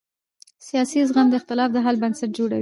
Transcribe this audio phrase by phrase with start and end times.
[0.67, 2.59] سیاسي زغم د اختلاف د حل بنسټ جوړوي